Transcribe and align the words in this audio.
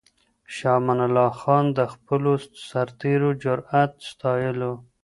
شاه 0.55 0.77
امان 0.81 0.99
الله 1.07 1.29
خان 1.39 1.65
د 1.77 1.79
خپلو 1.93 2.33
سرتېرو 2.69 3.29
جرئت 3.43 3.91
ستایلو. 4.11 4.73